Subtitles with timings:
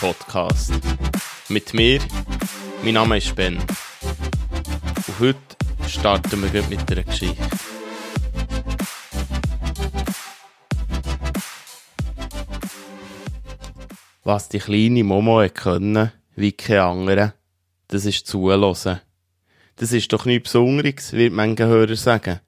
[0.00, 0.72] Podcast.
[1.48, 2.00] Mit mir,
[2.82, 3.58] mein Name ist Ben.
[3.58, 5.38] Und heute
[5.86, 7.36] starten wir mit einer Geschichte.
[14.24, 17.34] Was die kleine Momo können, wie keine andere,
[17.86, 19.00] das ist zulassen.
[19.76, 22.40] Das ist doch nichts Besonderes, wird manche Hörer sagen.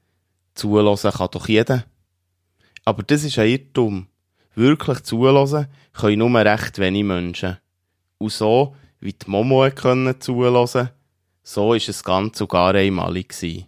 [0.55, 1.85] Zulassen kann doch jeder.
[2.85, 4.09] Aber das ist ein Irrtum.
[4.55, 7.59] Wirklich zulassen können nur recht wenige Menschen.
[8.19, 10.91] Und so, wie die Momo können zulassen,
[11.43, 13.67] so ist es ganz und gar einmalig gewesen.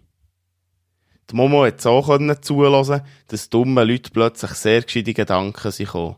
[1.29, 6.17] Die Momo hat so können zulassen, dass dumme Leute plötzlich sehr gescheite Gedanken sind gekommen.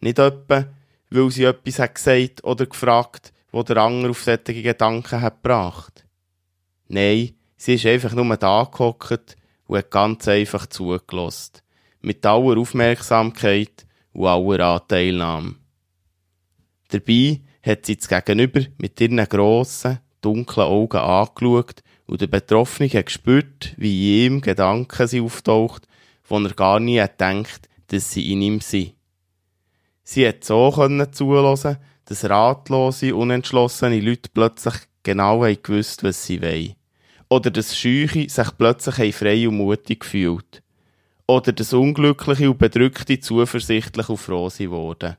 [0.00, 0.64] Nicht etwa,
[1.10, 6.06] weil sie etwas hat gesagt oder gefragt, wo der andere auf solche Gedanken hat gebracht.
[6.88, 11.60] Nein, sie ist einfach nur da gehockt und hat ganz einfach zugelassen.
[12.00, 15.56] Mit aller Aufmerksamkeit und aller Anteilnahme.
[16.88, 23.06] Dabei hat sie das Gegenüber mit ihren grossen, dunklen Augen angeschaut und der Betroffene hat
[23.06, 25.86] gespürt, wie in ihm Gedanken sind auftaucht,
[26.22, 28.94] von er gar nie hat gedacht, dass sie in ihm sind.
[30.02, 36.40] Sie hat so können zulassen, dass ratlose, unentschlossene Leute plötzlich genau haben gewusst, was sie
[36.40, 36.74] wollen.
[37.28, 40.62] Oder dass Scheuche sich plötzlich frei und mutig gefühlt.
[41.30, 45.16] Oder dass Unglückliche und Bedrückte zuversichtlich und froh sind worden.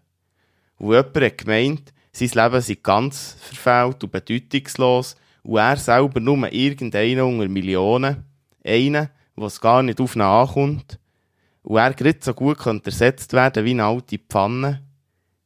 [0.79, 6.51] Und jemand hat gemeint, sein Leben sei ganz verfehlt und bedeutungslos und er selber nur
[6.51, 8.25] irgendeiner unter Millionen,
[8.65, 10.99] einer, was gar nicht auf ihn ankommt,
[11.61, 14.81] und er gerade so gut könnte ersetzt werden wie eine alte Pfanne.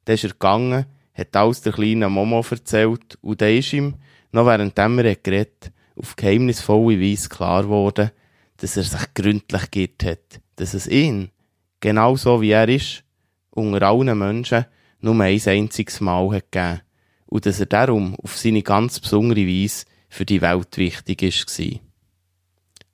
[0.06, 3.96] Dann ist er gegangen, hat alles der kleinen Momo erzählt und dann ist ihm,
[4.32, 8.12] noch während er geredet, auf geheimnisvolle Weise klar geworden,
[8.58, 11.32] dass er sich gründlich geirrt hat, dass es ihn,
[11.80, 13.04] genau so wie er ist,
[13.52, 14.66] unter allen Menschen
[15.00, 16.82] nur ein einziges Mal hat gegeben
[17.26, 21.80] und dass er darum auf seine ganz besondere Weise für die Welt wichtig war.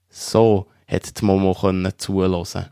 [0.10, 1.54] So hat die Momo
[1.98, 2.70] zulassen.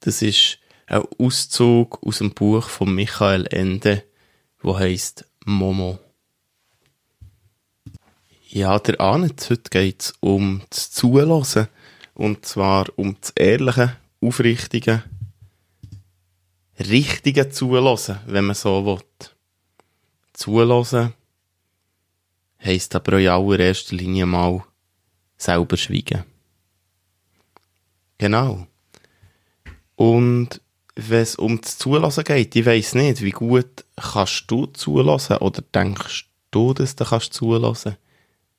[0.00, 4.04] Das ist ein Auszug aus dem Buch von Michael Ende,
[4.60, 5.98] wo heißt Momo.
[8.48, 11.68] Ja, der ahnet, heute geht es um das Zulassen.
[12.14, 15.02] Und zwar um das ehrliche, aufrichtige,
[16.78, 19.00] richtige Zulassen, wenn man so will.
[20.32, 21.14] Zulassen
[22.64, 24.64] heisst aber in allererster Linie mal
[25.36, 26.24] selber schweigen.
[28.18, 28.66] Genau.
[29.96, 30.60] Und
[30.94, 35.62] wenn es um das Zulassen geht, ich weiss nicht, wie gut kannst du zulassen oder
[35.74, 37.96] denkst du, dass du kannst zulassen?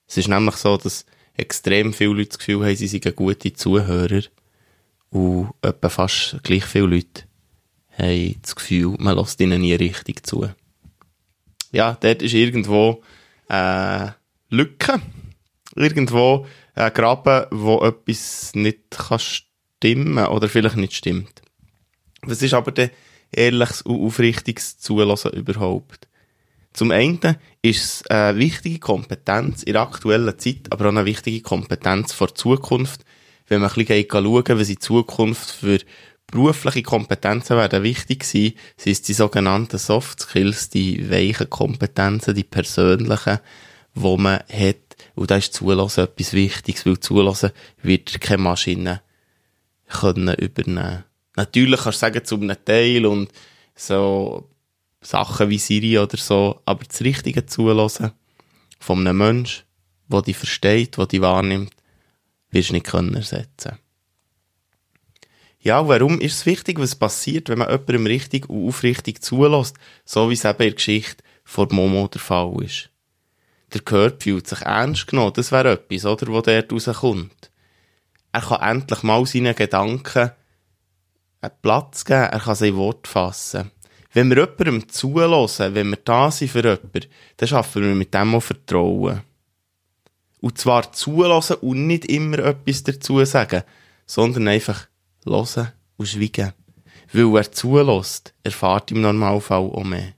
[0.08, 4.22] Es ist nämlich so, dass extrem viele Leute das Gefühl haben, sie seien gute Zuhörer
[5.10, 7.24] und etwa fast gleich viele Leute
[7.98, 10.50] haben das Gefühl, man lässt ihnen nie richtig zu.
[11.72, 13.04] Ja, dort ist irgendwo
[13.50, 14.08] äh,
[14.50, 15.02] Lücke,
[15.76, 16.46] irgendwo
[16.76, 21.42] ein Graben, wo etwas nicht kann stimmen oder vielleicht nicht stimmt.
[22.22, 22.92] Was ist aber der
[23.32, 26.08] ehrliches und aufrichtiges Zulassen überhaupt?
[26.74, 27.20] Zum einen
[27.62, 32.28] ist es eine wichtige Kompetenz in der aktuellen Zeit, aber auch eine wichtige Kompetenz für
[32.28, 33.06] die Zukunft,
[33.48, 35.80] wenn man ein bisschen schauen, was in Zukunft für
[36.28, 42.44] berufliche Kompetenzen werden wichtig sein, sind es die sogenannten Soft Skills, die weichen Kompetenzen, die
[42.44, 43.40] persönlichen,
[43.94, 44.78] wo man hat.
[45.14, 47.52] Und da ist Zulassen etwas Wichtiges, weil Zulassen
[47.82, 49.02] wird keine Maschine
[49.88, 51.04] können übernehmen.
[51.36, 53.32] Natürlich kannst du sagen, zu einem Teil und
[53.76, 54.50] so
[55.04, 58.12] Sachen wie Siri oder so, aber das Richtige zulassen
[58.80, 59.64] von einem Menschen,
[60.08, 61.74] der dich versteht, der dich wahrnimmt,
[62.52, 63.78] wirst du nicht können ersetzen.
[65.60, 70.30] Ja, warum ist es wichtig, was passiert, wenn man jemandem richtig und aufrichtig zulässt, so
[70.30, 72.90] wie es eben in der Geschichte vor Momo der Fall ist?
[73.74, 77.50] Der Körper fühlt sich ernst genommen, das wäre etwas, oder, wo dort rauskommt.
[78.34, 80.32] Er kann endlich mal seinen Gedanken
[81.40, 83.72] einen Platz geben, er kann sein Wort fassen.
[84.14, 87.08] Wenn wir jemandem zulassen, wenn wir da sind für jemanden,
[87.38, 89.22] dann schaffen wir mit dem auch Vertrauen.
[90.40, 93.64] Und zwar zulassen und nicht immer etwas dazu sagen,
[94.06, 94.88] sondern einfach
[95.26, 96.54] hören und schweigen.
[97.12, 100.14] Weil wer zulässt, erfahrt im Normalfall auch mehr.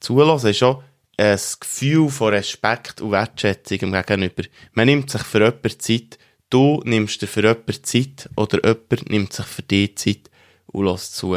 [0.00, 0.82] Zulassen ist auch
[1.16, 4.42] ein Gefühl von Respekt und Wertschätzung im Gegenüber.
[4.72, 6.18] Man nimmt sich für jemanden Zeit,
[6.50, 10.30] du nimmst dir für jemanden Zeit oder jemand nimmt sich für dich Zeit
[10.74, 11.34] und lässt zu.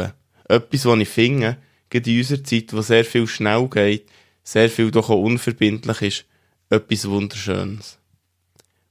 [0.48, 1.56] Etwas, was ich finde,
[1.88, 4.08] gerade in unserer Zeit, wo sehr viel schnell geht,
[4.42, 6.24] sehr viel doch auch unverbindlich ist,
[6.70, 7.98] etwas Wunderschönes.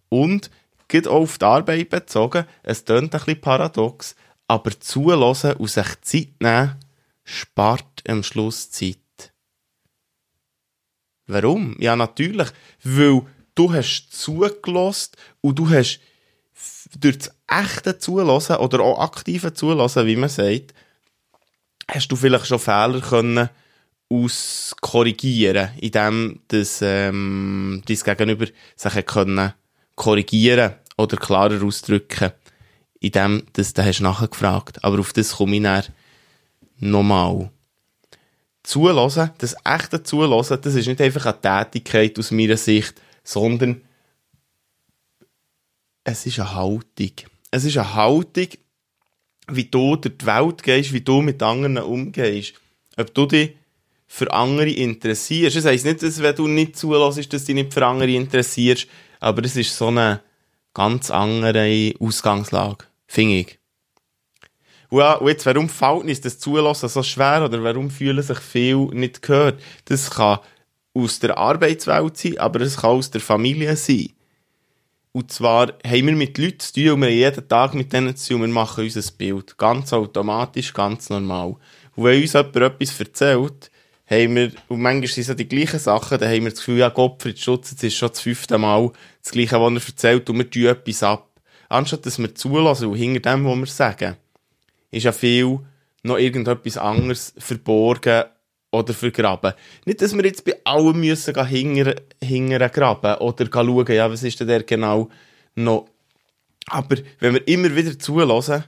[0.10, 0.50] Und,
[0.88, 4.16] gerade auch auf die Arbeit bezogen, es klingt ein bisschen paradox,
[4.48, 6.76] aber zulassen und sich Zeit nehmen,
[7.24, 8.98] spart am Schluss Zeit.
[11.26, 11.76] Warum?
[11.80, 12.48] Ja, natürlich,
[12.84, 13.24] weil
[13.54, 15.12] du hast zugelassen
[15.42, 16.00] und du hast
[16.98, 20.74] durch das echte Zulassen oder auch aktive Zulassen, wie man sagt,
[21.90, 23.50] hast du vielleicht schon Fehler können
[24.10, 29.54] auskorrigieren, indem das, ähm, dein Gegenüber sich können
[29.96, 32.32] korrigieren oder klarer ausdrücken,
[33.00, 34.84] indem das du hast nachgefragt.
[34.84, 35.84] Aber auf das komme ich dann
[36.78, 37.52] nochmal.
[38.64, 43.82] Zulassen, das echte Zulassen, das ist nicht einfach eine Tätigkeit aus meiner Sicht, sondern
[46.04, 47.12] es ist eine Haltung.
[47.52, 48.48] Es ist eine Haltung,
[49.50, 52.54] wie du durch die Welt gehst, wie du mit anderen umgehst.
[52.98, 53.56] Ob du dich
[54.08, 55.58] für andere interessierst.
[55.58, 58.88] Das heisst nicht, dass wenn du nicht zulässt, dass du dich nicht für andere interessierst,
[59.20, 60.22] aber es ist so eine
[60.74, 63.60] ganz andere Ausgangslage, finde ich.
[64.90, 69.22] Und jetzt, warum fällt uns das Zulassen so schwer oder warum fühlen sich viele nicht
[69.22, 69.62] gehört?
[69.86, 70.40] Das kann
[70.94, 74.14] aus der Arbeitswelt sein, aber es kann aus der Familie sein.
[75.18, 78.16] Und zwar haben wir mit Leuten zu tun und wir haben jeden Tag mit denen
[78.16, 79.58] zu tun und wir machen unser Bild.
[79.58, 81.56] Ganz automatisch, ganz normal.
[81.96, 83.72] Und wenn uns jemand etwas erzählt,
[84.06, 86.90] haben wir, und manchmal sind es die gleichen Sachen, dann haben wir das Gefühl, ja,
[86.90, 88.92] Gottfried Schutz, jetzt ist schon das fünfte Mal
[89.24, 91.28] das Gleiche, was er erzählt, und wir tun etwas ab.
[91.68, 94.18] Anstatt dass wir zulassen und hinter dem, was wir sagen,
[94.92, 95.62] ist ja viel
[96.04, 98.26] noch irgendetwas anderes verborgen
[98.72, 99.54] oder vergraben.
[99.86, 104.40] Nicht, dass wir jetzt bei allem müssen hinter, hinter graben oder schauen, ja, was ist
[104.40, 105.10] denn der genau
[105.56, 105.88] noch.
[106.68, 108.66] Aber wenn wir immer wieder zulassen,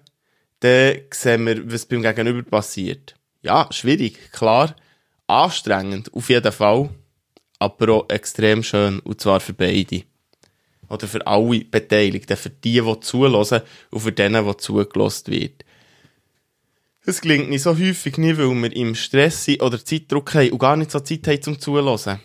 [0.62, 3.16] dann sehen wir, was beim Gegenüber passiert.
[3.42, 4.76] Ja, schwierig, klar
[5.30, 6.90] anstrengend, auf jeden Fall,
[7.60, 10.04] aber auch extrem schön, und zwar für beide.
[10.90, 13.62] Oder für alle Beteiligten, für die, die zulassen
[13.92, 15.64] und für denen, die zugelost wird.
[17.06, 20.60] Das gelingt nicht so häufig nicht, weil wir im Stress sind oder Zeitdruck haben und
[20.60, 22.20] gar nicht so Zeit haben zum Zulassen.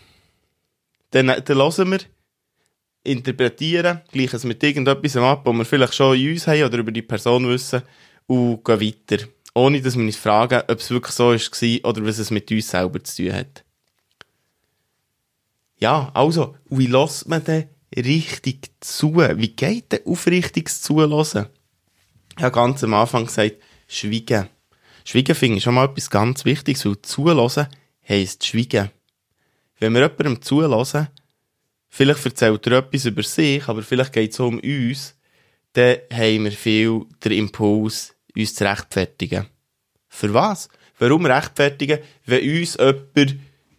[1.10, 2.00] Dann, dann hören wir,
[3.04, 6.92] interpretieren, gleichen es mit irgendetwas ab, was wir vielleicht schon in uns haben oder über
[6.92, 7.82] die Person wissen
[8.26, 9.24] und gehen weiter
[9.54, 12.68] ohne dass wir uns fragen, ob es wirklich so war oder was es mit uns
[12.68, 13.64] selber zu tun hat.
[15.78, 19.16] Ja, also, wie lässt man denn richtig zu?
[19.16, 21.46] Wie geht denn aufrichtiges Zuhören?
[22.36, 23.56] Ich habe ganz am Anfang gesagt,
[23.86, 24.48] schweigen.
[25.04, 27.66] Schweigen ich schon mal etwas ganz Wichtiges, weil zuhören
[28.08, 28.90] heisst schweigen.
[29.78, 31.08] Wenn wir jemandem zuhören,
[31.88, 35.14] vielleicht erzählt er etwas über sich, aber vielleicht geht es um uns,
[35.74, 39.46] dann haben wir viel den Impuls, uns zu rechtfertigen.
[40.08, 40.68] Für was?
[40.98, 43.36] Warum rechtfertigen, wenn uns jemand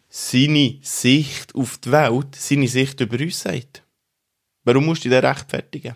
[0.09, 3.83] seine Sicht auf die Welt, seine Sicht über uns sagt?
[4.63, 5.95] Warum musst du dich rechtfertigen?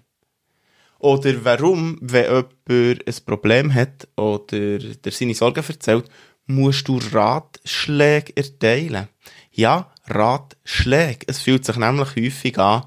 [1.00, 6.10] Oder warum, wenn jemand ein Problem hat oder der seine Sorgen erzählt,
[6.46, 9.08] musst du Ratschläge erteilen?
[9.52, 11.26] Ja, Ratschläge.
[11.28, 12.86] Es fühlt sich nämlich häufig an,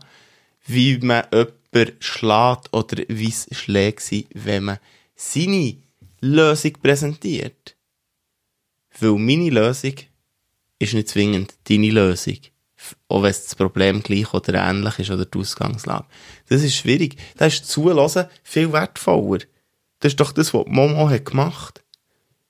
[0.67, 4.79] wie man jemanden schlägt oder wie es Schläge sind, wenn man
[5.15, 5.77] seine
[6.21, 7.77] Lösung präsentiert.
[9.01, 9.95] Weil meine Lösung
[10.79, 12.39] ist nicht zwingend deine Lösung.
[13.09, 16.07] Auch wenn das Problem gleich oder ähnlich ist oder die Ausgangslage.
[16.49, 17.17] Das ist schwierig.
[17.37, 19.41] Da ist Zulassen viel wertvoller.
[20.01, 21.85] Das ist doch das, was Momo hat gemacht.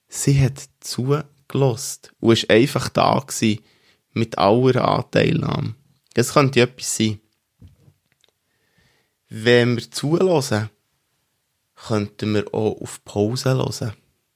[0.09, 3.61] Sie hat zugelost und ist einfach da gewesen,
[4.13, 5.75] mit aller Anteilnahme.
[6.15, 7.21] Das könnte etwas sein.
[9.29, 10.69] Wenn wir zulassen,
[11.75, 13.95] könnten wir auch auf Pause hören.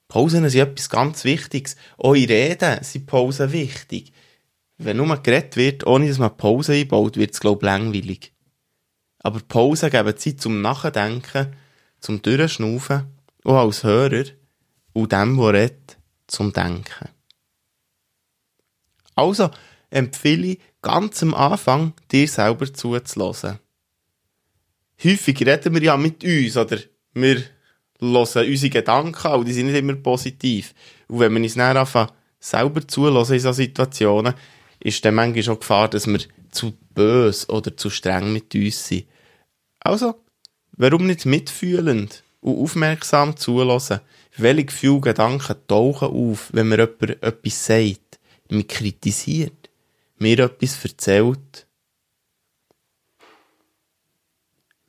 [0.08, 1.76] Pausen sind etwas ganz Wichtiges.
[1.98, 4.12] Auch in Reden sind Pausen wichtig.
[4.78, 8.32] Wenn nur geredet wird, ohne dass man Pause einbaut, wird es, glaube ich, langweilig.
[9.18, 11.56] Aber Pausen geben Zeit zum Nachdenken,
[12.00, 13.06] zum Durchschnaufen,
[13.44, 14.24] auch als Hörer,
[14.92, 17.08] und dem, der redet, zum Denken.
[19.14, 19.50] Also
[19.90, 23.58] empfehle ich ganz am Anfang, dir selber zuzulassen.
[25.02, 26.78] Häufig reden wir ja mit uns, oder
[27.12, 27.42] wir
[27.98, 30.74] hören unsere Gedanken an, die sind nicht immer positiv.
[31.08, 34.34] Und wenn wir uns dann anfangen, selber zulassen in solchen Situationen,
[34.80, 39.06] ist dann manchmal schon Gefahr, dass wir zu böse oder zu streng mit uns sind.
[39.80, 40.22] Also,
[40.72, 44.00] warum nicht mitfühlend und aufmerksam zulassen?
[44.36, 48.18] Welche Gefühle, Gedanken tauchen auf, wenn mir jemand etwas sagt,
[48.48, 49.70] mich kritisiert,
[50.18, 51.66] mir etwas erzählt?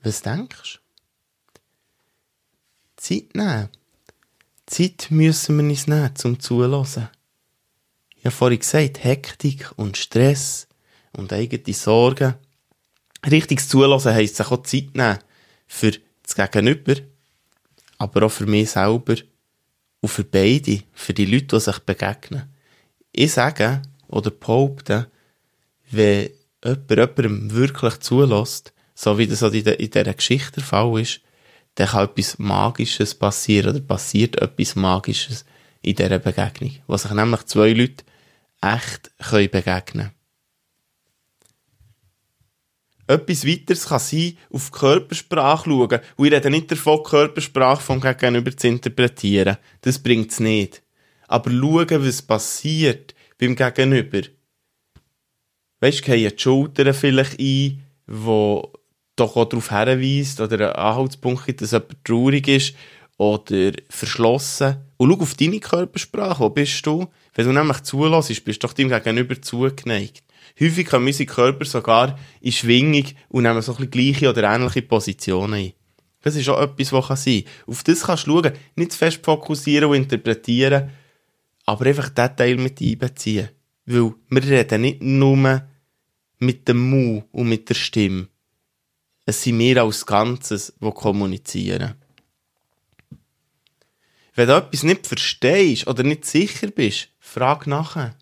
[0.01, 0.79] Was denkst du?
[2.97, 3.69] Zeit nehmen.
[4.65, 7.09] Zeit müssen wir uns nehmen, zum Zulassen.
[8.27, 10.67] Habe vorhin gesagt, Hektik und Stress
[11.13, 12.35] und eigene Sorgen.
[13.25, 15.19] Richtiges Zulassen heisst sich auch Zeit nehmen
[15.65, 15.93] für
[16.23, 16.95] das Gegenüber,
[17.97, 19.15] aber auch für mich selber
[20.01, 22.53] und für beide, für die Leute, die sich begegnen.
[23.13, 25.09] Ich sage, oder behaupte,
[25.89, 26.29] wenn
[26.65, 31.21] jemand jemandem wirklich zulässt, so wie das in, dieser Geschichte der Fall ist,
[31.75, 35.45] dann kann etwas Magisches passieren oder passiert etwas Magisches
[35.81, 36.75] in dieser Begegnung.
[36.87, 38.03] Wo sich nämlich zwei Leute
[38.61, 40.11] echt können begegnen
[43.07, 45.99] Etwas weiteres kann sein, auf die Körpersprache schauen.
[46.17, 49.57] Und ich rede nicht davon, die Körpersprache vom Gegenüber zu interpretieren.
[49.81, 50.83] Das bringt es nicht.
[51.29, 54.21] Aber schauen, was passiert beim Gegenüber.
[55.79, 58.73] Weißt du, gehen die Schultern vielleicht ein, wo
[59.15, 62.75] doch auch darauf hinweist oder ein Anhaltspunkt gibt, dass jemand traurig ist
[63.17, 64.77] oder verschlossen.
[64.97, 66.39] Und schau auf deine Körpersprache.
[66.39, 67.07] Wo bist du?
[67.33, 70.23] Wenn du nämlich zulässt, bist du doch dem Gegenüber zugeneigt.
[70.59, 75.53] Häufig kommen unsere Körper sogar in Schwingung und nehmen so ein gleiche oder ähnliche Positionen
[75.53, 75.73] ein.
[76.21, 77.73] Das ist auch etwas, was sein kann.
[77.73, 78.53] Auf das kannst du schauen.
[78.75, 80.89] Nicht zu fest fokussieren und interpretieren,
[81.65, 83.49] aber einfach diesen Teil mit einbeziehen.
[83.85, 85.61] Weil wir reden nicht nur
[86.39, 88.27] mit dem Mu und mit der Stimme.
[89.25, 91.95] Es sind wir als Ganzes, die kommunizieren.
[94.37, 98.13] Wenn du etwas nicht verstehst oder nicht sicher bist, frag nachher.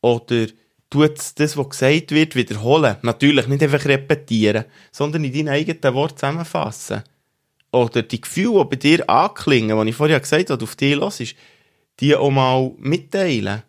[0.00, 0.46] Oder
[0.88, 2.96] tu das, was gesagt wird, wiederholen.
[3.02, 7.02] Natürlich nicht einfach repetieren, sondern in deinen eigenen Worten zusammenfassen.
[7.72, 10.96] Oder die Gefühle, die bei dir anklingen, die ich vorher gesagt habe, die auf dich
[10.96, 11.36] los ist,
[12.00, 13.64] die auch mal mitteilen.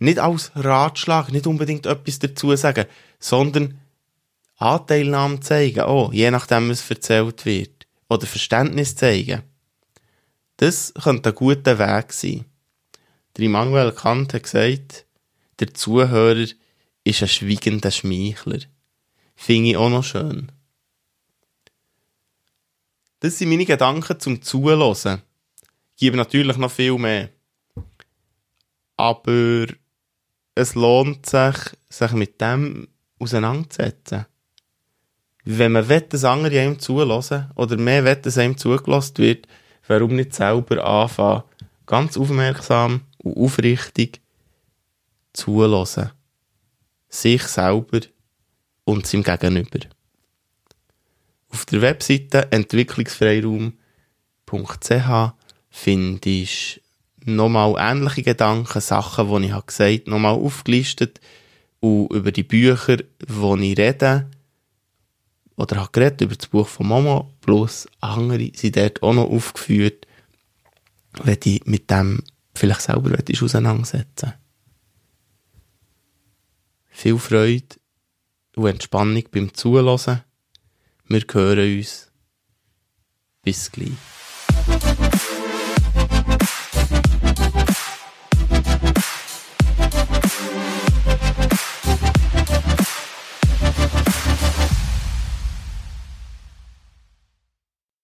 [0.00, 2.86] Nicht als Ratschlag, nicht unbedingt etwas dazu sagen,
[3.20, 3.78] sondern
[4.56, 7.79] Anteilnahme zeigen, oh, je nachdem, was erzählt wird.
[8.10, 9.44] Oder Verständnis zeigen.
[10.56, 12.44] Das könnte ein guter Weg sein.
[13.36, 15.06] Der Immanuel Kant hat gesagt,
[15.60, 16.46] der Zuhörer
[17.04, 18.58] ist ein schweigender Schmeichler.
[19.36, 20.50] Finde ich auch noch schön.
[23.20, 25.22] Das sind meine Gedanken zum Zuhören.
[25.96, 27.30] Gebe natürlich noch viel mehr.
[28.96, 29.66] Aber
[30.56, 31.56] es lohnt sich,
[31.88, 32.88] sich mit dem
[33.18, 34.26] auseinanderzusetzen
[35.58, 39.48] wenn man will, dass andere einem zulassen oder mehr will, dass einem zugelassen wird,
[39.86, 41.42] warum nicht selber anfangen,
[41.86, 44.20] ganz aufmerksam und aufrichtig
[45.32, 46.10] zulassen.
[47.08, 48.00] Sich selber
[48.84, 49.80] und seinem Gegenüber.
[51.48, 55.32] Auf der Webseite entwicklungsfreiraum.ch
[55.70, 56.80] findest du
[57.32, 61.20] nochmal ähnliche Gedanken, Sachen, die ich gesagt habe, nochmal aufgelistet
[61.80, 64.30] und über die Bücher, die ich rede,
[65.60, 70.06] oder hat geredet über das Buch von Momo, plus andere sind dort auch noch aufgeführt,
[71.22, 72.22] wenn du mit dem
[72.54, 74.32] vielleicht selber auseinandersetzen
[76.88, 77.76] Viel Freude
[78.56, 80.22] und Entspannung beim Zuhören.
[81.06, 82.10] Wir hören uns.
[83.42, 85.09] Bis gleich.